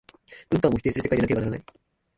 [0.49, 1.65] 文化をも否定する世界でなければならない。